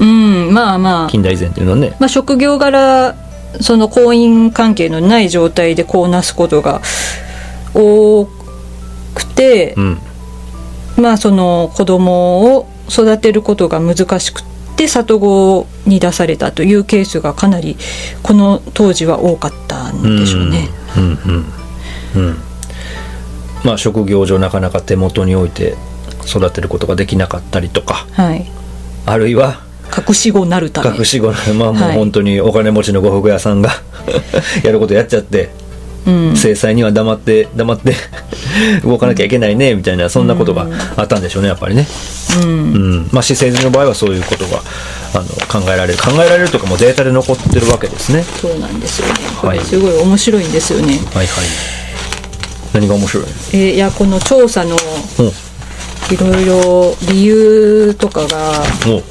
[0.00, 0.52] うん。
[0.52, 1.08] まあまあ。
[1.08, 1.96] 近代以前っていうのはね。
[1.98, 3.14] まあ、職業柄
[3.62, 6.82] その婚姻関係のない状態でこうなすことが
[7.72, 8.28] 多
[9.14, 9.98] くて、うん
[10.96, 14.42] まあその子供を育てることが難しく
[14.76, 17.76] て里子に出されたというケースがかなり
[18.22, 20.68] この当時は多かったんでしょうね。
[20.96, 21.44] うんうん
[22.16, 22.36] うん
[23.64, 25.74] まあ職業上なかなか手元に置いて
[26.26, 28.46] 育てることができなかったりとかはい、
[29.06, 30.96] あるいは隠し子なるため。
[30.96, 31.26] 隠し子。
[31.26, 31.96] のまあもうはい。
[31.96, 33.70] 本当にお金持ちの呉服屋さんが
[34.62, 35.65] やることやっちゃってうん、
[36.36, 37.94] 制裁には黙って黙って
[38.84, 40.66] 動かなきゃいけないねみたいなそんなことが
[40.96, 41.86] あったんでしょうねやっぱりね、
[42.42, 42.48] うん。
[42.48, 43.08] うん。
[43.12, 44.62] まあ、私生児の場合はそういうことが
[45.14, 48.24] あの考えられる考えられるとかもうデータで残ってるわけですね。
[48.40, 49.14] そうなんですよね。
[49.40, 49.58] こはい。
[49.58, 51.00] れすごい面白いんですよね。
[51.14, 51.44] はいはい。
[52.72, 53.24] 何が面白い？
[53.52, 54.76] えーいやこの調査の
[55.18, 55.26] うん。
[55.26, 59.02] いろいろ理由とかがお。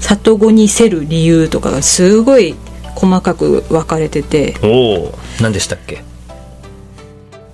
[0.00, 2.54] 里子にせる理由とかがすごい
[2.98, 4.56] 細かく分かれてて。
[4.62, 4.66] お
[5.06, 6.02] お何でしたっけ？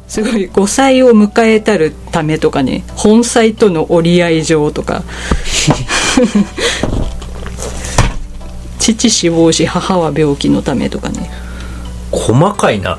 [0.09, 2.85] すごい5歳を迎えたるためとかね。
[2.97, 5.03] 本妻との折り合い上とか。
[8.79, 11.31] 父死亡し母は病気のためとかね。
[12.11, 12.99] 細かいな。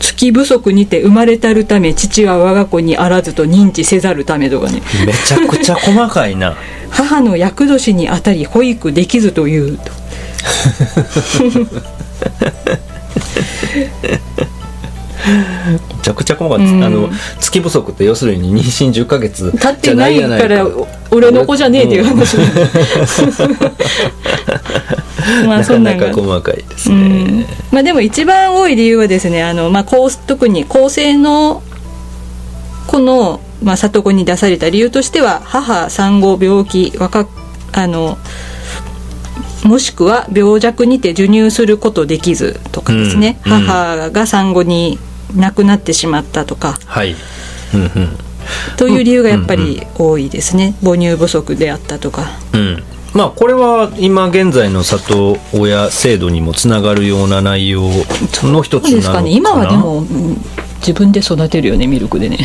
[0.00, 4.82] 月不足にて生まれたるため父は我が子にあらずと認知せざるためとかね。
[5.06, 6.56] めちゃくちゃ細かいな。
[6.90, 9.78] 母の厄年にあたり保育できずという。
[9.78, 10.03] と
[15.66, 16.84] めちゃくちゃ細かい、うん。
[16.84, 17.08] あの
[17.40, 22.36] 月不足って要するに妊娠10ヶ月立ってないからお俺の子じゃねえっていう話。
[22.36, 22.46] まあ
[25.24, 27.46] なかなんそんながか細かいですうねん。
[27.72, 29.84] まあでも一番多い理由はですねあの、まあ、
[30.26, 31.62] 特に厚生の
[32.86, 37.26] この、まあ、里子に出された理由としては母産後病気若
[37.72, 38.18] あの
[39.64, 43.60] もしくは病弱にて授乳することできずとかですね、うんうん。
[43.62, 44.98] 母が産後に
[45.34, 46.78] 亡くなってしまったとか。
[46.86, 47.16] はい。
[47.74, 47.90] うん
[48.76, 52.38] という理由がやっぱり多いですね、母乳不足であったとか。
[52.52, 52.60] うん。
[52.60, 52.82] うん
[53.14, 57.88] まあこれは今現在の里親制度にもつながるような内容
[58.42, 58.96] の一つなのかな。
[58.96, 59.30] ですかね。
[59.30, 60.36] 今はでもうん
[60.84, 62.38] 自分で育てるよねミルクでね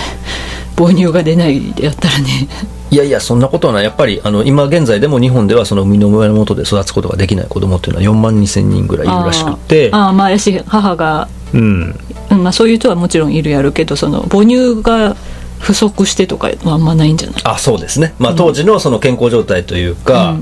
[0.75, 2.47] 母乳が出ないでやったらね。
[2.91, 3.83] いやいやそんなことはない。
[3.83, 9.89] やっぱりあの今現在でも日本ではその生みの親のもとで育つことができない子供っていうのは4万2千人ぐらいいるらしくて。
[9.93, 10.07] あー。
[10.07, 11.95] あーまあやし母が、うん。
[12.31, 15.15] うんまあ、そういう人はもちろんいるやるけどその母乳が
[15.59, 17.41] 不足してとかはあんまないんじゃない？
[17.43, 20.41] あそうですね、まあ、当時のその健康状態というか、うん。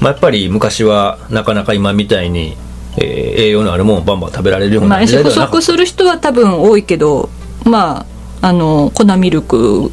[0.00, 2.56] まあ、やっぱり昔はなかなか今みたいに、
[2.96, 7.28] えー栄養のあるものをバンバン食べられるようまあ、やし不な時代ではなかっ足する人は多分多いけど
[7.64, 8.06] まあ
[8.44, 9.90] あの粉ミルク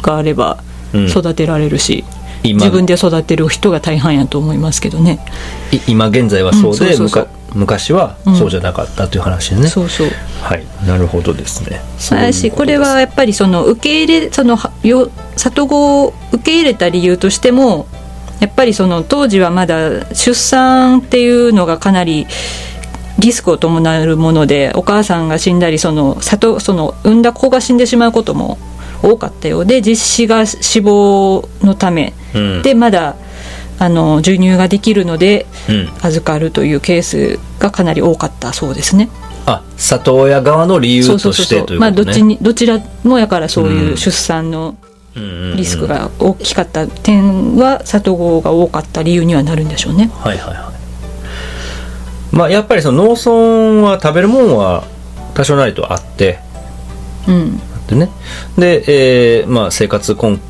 [0.00, 1.06] があればうん。
[1.08, 2.04] 育てられるし、
[2.42, 2.58] 今。
[2.58, 5.18] 自分で育てる人が大半やと思いますけどね。
[5.72, 10.08] い今現在はそうで、うんそう昔はそうじゃなかったという話でね、そうそう。
[10.42, 10.64] はい。
[10.86, 11.80] なるほどですね。
[12.10, 17.86] だしこれはやっぱりその受け入れそのはよ里子を受け入れた理由としても
[18.40, 22.26] やっぱりその当時はまだ出産っていうのがかなり
[23.22, 28.58] リスクを伴うものでお母さんが死んだりその里その産んだ子が死んでしまうことも
[29.02, 32.62] 多かったようで実子が死亡のためうん。
[32.62, 33.16] でまだ
[33.78, 39.08] あの授乳ができるのでうん、預かるというケースがかなり多かったそうですね。
[39.46, 41.78] あ里親側の理由としてということね。
[41.80, 44.76] まあどっちにどちらもやからそういううん出産の
[45.56, 50.10] リスクが大きかった点は里子が多かった理由にはなるんでしょうね。
[50.14, 50.71] はいはいはい
[52.32, 54.84] まあやっぱりその農村は食べるもんは
[55.34, 56.38] 多少なりとあって。
[57.28, 58.10] うん、でね。
[58.58, 60.40] で、えーまあ、生活困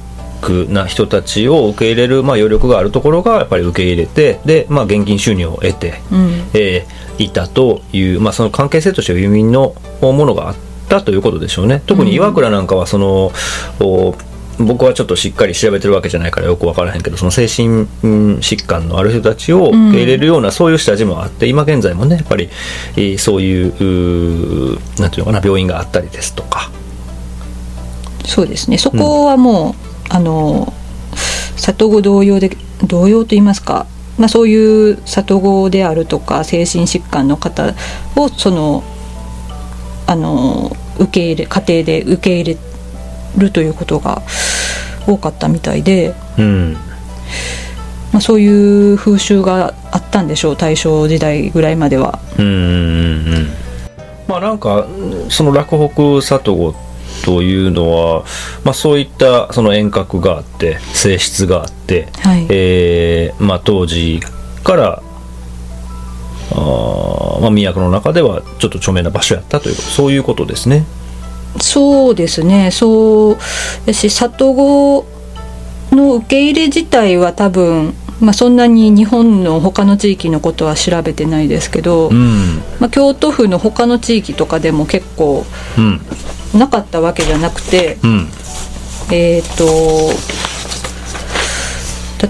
[0.41, 10.57] 苦な人たちを受け入れる、まあ、余力があるところがやっぱり受け入れてで、まあ、現金収入を得て、うん、えーいたという、まあ、その関係性として輸民のものがあっ
[10.89, 11.83] たということでしょうね。
[11.87, 13.33] 特に岩倉なんかはその、
[13.81, 14.15] お
[14.59, 17.87] 僕はちょっとしっかり調べてるわけじゃないからよく分からへんけどその精神うん
[18.37, 22.49] 疾患のある人たちを受け入れるような、そういう下地もあって今現在もねやっぱり、
[22.97, 26.71] えーそういううーなんていうのかな病院があったりですとか。
[28.25, 28.79] そうですね。
[28.79, 29.75] そこはもう、
[30.11, 30.73] あの
[31.57, 33.87] 里子同様で同様と言いますか、
[34.19, 37.75] まあ、そういう里子であるとか精神疾患の方
[38.17, 38.83] をその
[40.07, 42.61] あの受け入れ家庭で受け入れ
[43.37, 44.23] るということが
[45.07, 46.77] 多かったみたいで、うん
[48.13, 52.19] まあ、そういう風習があったんでしょう大正時代ぐらいまでは。
[52.39, 53.63] うんうんうん
[54.29, 54.87] まあなんか
[55.29, 56.75] その落北里子
[57.25, 58.25] というのは、
[58.65, 64.21] まあ、そういったその遠隔があって性質があって、はいえーまあ、当時
[64.65, 65.03] から
[66.53, 70.85] あー、まあ、都の中ではちょっと著名な場所やったというそういうことですね。
[71.61, 72.71] そうですね。
[72.71, 73.37] そう
[73.87, 75.07] だし里子
[75.91, 82.63] の受け入れ自体は多分、まあ、そんなに日本の他の地域のことは調べてないですけど、うん。
[82.81, 85.45] まあ、京都府の他の地域とかでも結構
[85.77, 86.01] うん。
[86.59, 88.29] なかったわけじゃなくてうん。
[89.11, 90.13] えっ、と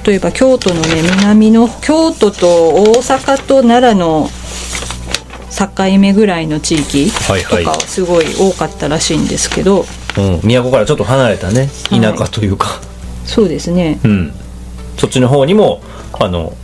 [0.07, 4.29] 例えば京都のね南の京都と大阪と奈良の
[5.53, 7.65] 境目ぐらいの地域はいはい。
[7.65, 9.85] とかはすごい多かったらしいんですけど、
[10.17, 12.01] うん、都からちょっと離れたねはい。
[12.01, 12.81] 田舎というか、
[13.25, 14.01] そうですね。
[14.05, 14.33] うん、
[14.97, 15.83] そっちの方にも
[16.19, 16.55] あの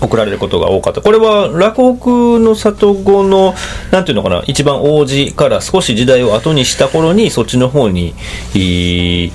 [0.00, 1.02] 送られることが多かった。
[1.02, 2.08] これは落北
[2.38, 3.54] の里子の
[3.90, 8.14] なんていうのかな一番王子から少し時代を後にした頃にそっちの方に
[8.54, 9.32] いい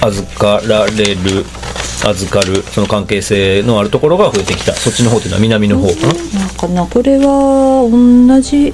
[0.00, 1.44] 預かられる
[2.04, 4.72] 預かるその関係性のあるところが増えてきた。
[4.72, 5.88] そっちの方っていうのは南の方。
[5.88, 8.72] かな、なんかなこれは同じ。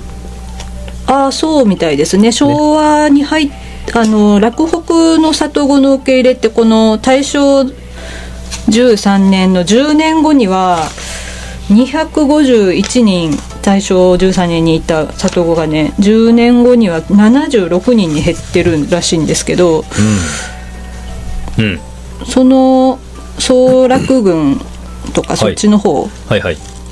[1.09, 2.33] ああそうみたいですね。
[2.33, 3.51] 昭和に入っ
[3.95, 7.63] あの落北の里子の受け入れってこの大正
[8.69, 10.89] 13年の10年後には
[11.69, 13.31] 251人
[13.63, 19.85] 大正13年にいた里子がね10年後には76人に減ってるらしいんですけどうん、
[21.59, 21.81] うん、
[22.27, 22.99] その
[23.39, 24.61] 総楽郡
[25.15, 26.09] とかそっちの方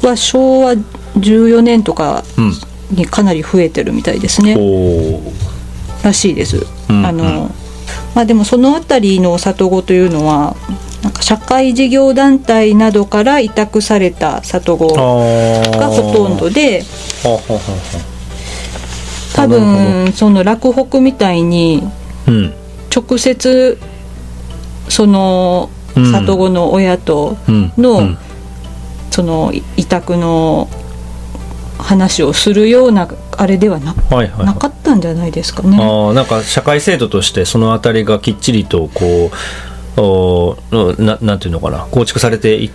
[0.03, 2.53] は昭和14年とかうん。
[2.91, 4.57] にかなり増えてるみたいですね、
[6.03, 6.59] らしいです、
[6.89, 7.51] うんあの
[8.15, 10.55] まあでもその辺りの里子というのは
[11.03, 16.83] なんか社会事業団体などから委託された里子ががほとんどで
[19.35, 21.83] 多分その落北みたいに
[22.27, 22.55] うん。
[22.95, 23.77] 直接
[24.89, 26.13] そのうん。
[26.13, 27.73] 里子の親とうん。
[27.79, 28.19] の、うん。
[29.11, 30.69] その委託の
[31.79, 33.95] 話をするようなあれではな,、
[34.45, 35.77] なかったんじゃないですかね。
[35.81, 39.31] ああなんか社会制度としてそのあたりがきっちりとこ
[39.97, 40.57] うお
[40.99, 42.71] ななんていうのかな構築されていっ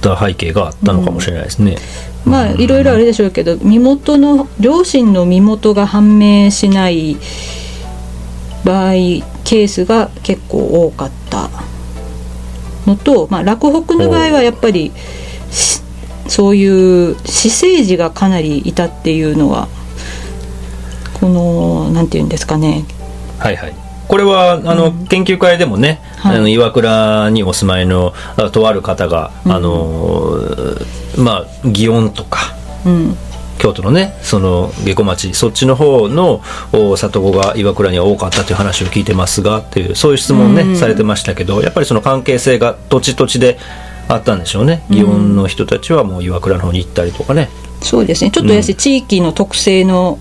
[0.00, 1.76] た背景があったのかもしれないですね。
[2.24, 7.16] まあいろいろあれでしょうけど身元の両親の身元が判明しない
[8.64, 8.92] 場合
[9.44, 11.50] ケースが結構多かった
[12.86, 14.92] のと、まあ、落北の場合はやっぱり
[15.50, 15.82] し
[16.28, 16.66] そうい
[17.12, 19.68] う私生児がかなりいたっていうのは
[21.14, 22.84] このなんていうんですかね。
[23.38, 23.74] はいはい。
[24.08, 26.36] これはあの、研究会でもね、はい。
[26.36, 29.52] あの岩倉にお住まいのあとある方が、うん。
[29.52, 30.40] あの
[31.16, 32.54] まあ祇園とか
[32.84, 33.16] うん
[33.58, 36.42] 京都のねその下戸町そっちの方の
[36.72, 40.76] お里子が岩倉には多かったという話を聞いてますがっていうそういう質問ね、うん。
[40.76, 43.58] されてましたけどやっぱりその関係性が土地土地で
[44.08, 44.84] あったんでしょうね。
[44.88, 47.48] 祇園の人たちはもう岩倉の方に行ったりとかね、
[47.82, 48.30] そうですね。
[48.30, 50.18] ちょっとやし、地域の特性の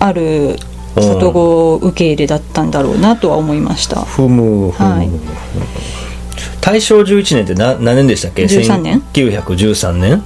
[0.00, 0.56] ある
[0.96, 4.02] 里子受け入れだったんだろうなとは思いました。
[4.02, 5.08] ふむふむ、はい。
[6.60, 9.02] 大正11年ってな何年でしたっけ？13年。
[9.12, 10.22] 1913年？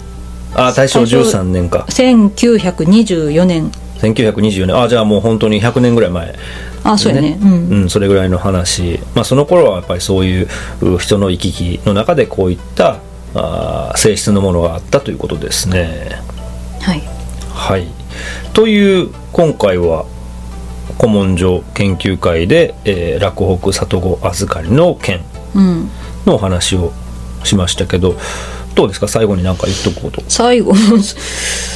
[0.58, 1.86] あ大正13年か。
[1.90, 3.70] 1924年。
[3.98, 4.76] 1924年。
[4.82, 6.34] あじゃあもう本当に100年ぐらい前。
[6.82, 7.30] あそうやね。
[7.32, 7.38] ね。
[7.42, 10.48] うん、うん、それぐらいの話、まあ、その頃はやっぱりそういう
[10.80, 12.98] う人の行き来の中でこういった
[13.34, 16.22] あー性質のものがあったということですね。
[16.80, 17.02] はい。
[17.52, 17.86] はい、
[18.54, 20.06] という今回は
[20.98, 25.20] 古文書研究会で、えー落北里子預かりの件
[25.54, 25.90] うん。
[26.24, 26.92] のお話を
[27.44, 28.16] しましたけど
[28.76, 29.08] どうですか？
[29.08, 30.22] 最後に何か言っとくこと。
[30.28, 30.74] 最後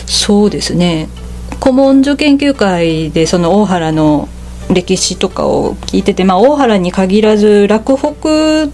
[0.07, 1.09] そうですね。
[1.61, 4.29] 古文書研究会でその大原の
[4.73, 8.69] 歴史とかを聞いてて、まあ、大原に限らず落北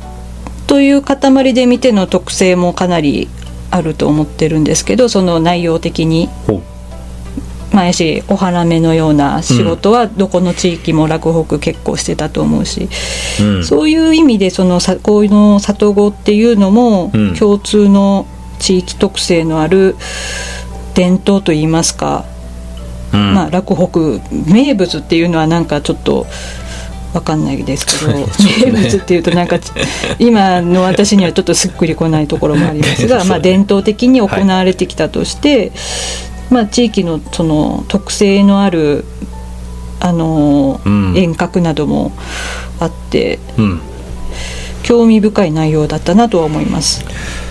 [0.66, 3.28] という塊で見ての特性もかなり
[3.70, 6.28] あると思ってるんですけどその内容的に
[7.76, 12.88] ほうまあやしお花見のような仕事はどこの地域も落北結構してたと思うし、
[13.40, 13.64] うん。
[13.64, 17.34] そういう意味でそのさこういうの里子っていうのもうん。
[17.34, 18.26] 共通の
[18.58, 19.96] 地域特性のある
[20.94, 22.24] 伝統といいますか、
[23.12, 23.34] うん。
[23.34, 24.20] まあ落北
[24.50, 26.26] 名物っていうのはなんかちょっと
[27.16, 28.26] わかんないですけど、 ね。
[28.64, 29.58] 名物っていうとなんか
[30.18, 33.24] 今の私にはちょっとすっくりこないところもありますが、 ね。
[33.24, 35.72] まあ伝統的に行われてきたとして、
[36.50, 39.04] まあ地域のその特性のある
[40.00, 41.16] あのうん。
[41.16, 42.12] 遠隔なども
[42.80, 43.80] あってうん。
[44.82, 47.04] 興味深い内容だったなとは思います。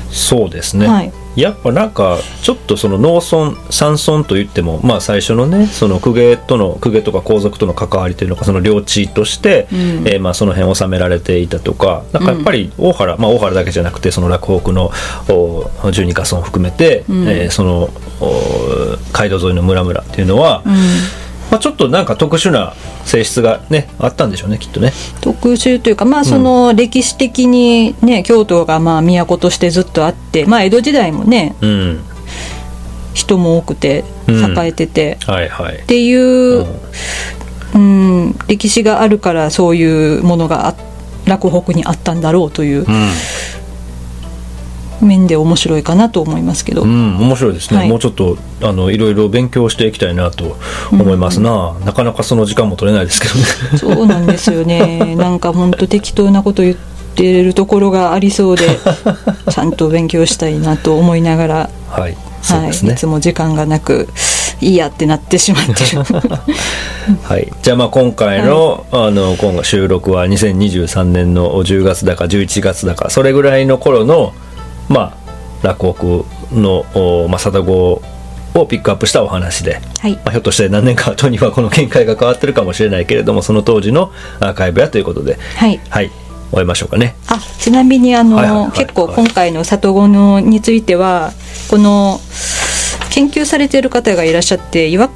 [0.09, 9.79] そうですね、はいやっぱなんかちょっとその農村山村といってもまあ最初のねその公家との公家とか皇族との関わりというのがその領地として、うん。
[10.07, 14.91] えーまあその辺収められていたとかなんかやっぱり大原、まあ大原だけじゃなくてその落北の
[15.29, 17.27] お十二箇村を含めて、うん。
[17.27, 17.89] えーその
[18.21, 20.73] お街道沿いの村々っていうのは、うん
[21.51, 22.73] まあ、ちょっとなんか特殊な
[23.05, 24.91] 性質がねあったんでしょうねきっとね。
[25.21, 32.03] 特殊というかまあその歴史的にね京都がまあ都としてずっとあってまあ江戸時代もねうん。
[33.13, 34.57] 人も多くてうん。
[34.59, 35.77] 栄えてて、はいはい。
[35.77, 36.65] っていう、
[37.73, 40.75] うん、歴史があるからそういうものがあ
[41.25, 43.09] 落北にあったんだろうといううん
[45.01, 47.89] 面で面白いかなと思いますけど、うん、面白いですね、はい。
[47.89, 50.57] もうちょっとあのいろいろ勉強していきたいなと
[50.91, 53.77] 思いますな、なかなかその時間も取れないですけどね。
[53.77, 55.15] そうなんですよね。
[55.17, 56.75] なんか本当適当なこと言っ
[57.15, 58.67] てるところがありそうで
[59.49, 62.17] ちゃんと勉強したいなと思いながら、はい。
[62.41, 62.93] そうはい、ですね。
[62.93, 64.07] いつも時間がなく
[64.61, 66.03] いいやってなってしまってる。
[67.23, 74.33] はい、じゃあまあ今回の,、あの今回収録は2023年の10月だか11月だかそれぐらいの頃の
[74.89, 75.17] ま
[75.63, 78.01] あ落語のおまあ貞子
[78.59, 80.13] をピックアップしたお話で、はい。
[80.15, 85.79] まあ、ひょっとして何年か後にはこの見解が変わってるかもしれないけれどもその当時のアーカイブやということではい。
[85.89, 86.11] はい。
[86.51, 87.15] 終えましょうかね。
[87.27, 88.71] あちなみにあの、はいはいはい。
[88.71, 91.33] 結構今回の里子のについては
[91.69, 92.19] この
[93.11, 95.09] 研究されている方がいらっしゃっていわ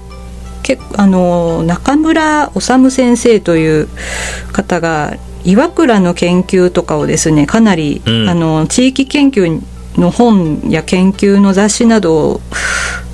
[0.64, 3.90] けあの中村治先生という
[4.52, 5.14] 方が
[5.44, 8.30] 岩倉の研究とかをですねかなり、うん。
[8.30, 9.62] あの地域研究
[9.98, 12.42] の本や研究の雑誌などを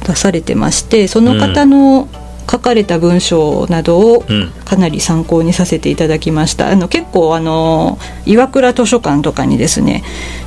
[0.05, 2.07] 出されてましてその方の
[2.49, 4.51] 書かれた文章などをうん。
[4.65, 6.69] かなり参考にさせていただきました。
[6.69, 10.03] あの結構あの岩倉図書館とかにですね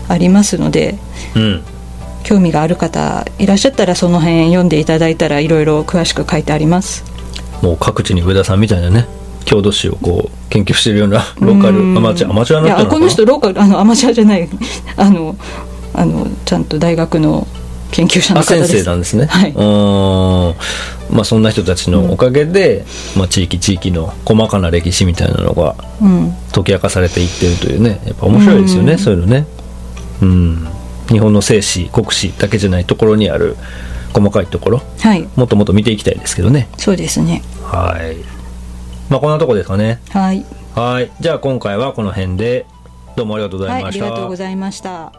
[0.08, 0.98] ありますので
[1.34, 1.62] うん。
[2.24, 7.04] 興味がある方いらっしゃったらその辺読んでいただいたらいろいろ詳しく書いてあります。
[7.62, 9.06] もう各地に上田さんみたいなね
[9.48, 11.96] 郷土史をこう研究してるような ローカルうん。
[11.96, 14.48] アマチュアアマチュアになこの人ローカルあのアマチュアじゃない。
[14.96, 15.34] あの
[15.94, 17.46] あのちゃんと大学の
[17.90, 19.50] 研究者の先生なんですね、はい。
[19.50, 20.50] うー。
[20.50, 20.54] ん
[21.10, 22.84] まあそんな人たちのおかげで、
[23.16, 26.34] まあ、地域地域の細かな歴史みたいなのがうん。
[26.52, 28.00] 解き明かされていってるというね。
[28.04, 28.98] やっぱ面白いですよね、うん。
[28.98, 29.46] そういうのね。
[30.20, 30.68] うん。
[31.08, 33.56] 日本の生史国史だけじゃないところにある
[34.12, 34.82] 細かいところ。
[35.00, 35.26] はい。
[35.36, 36.68] もっともっと見ていきたいですけどね。
[36.76, 37.42] そうですね。
[37.64, 38.37] はい
[39.08, 40.00] まあこんなとこですかね。
[40.10, 40.44] はい。
[40.74, 41.10] はい。
[41.20, 42.66] じゃあ今回はこの辺で。
[43.18, 45.12] どうもありがとうござはいいあました、りがとうございました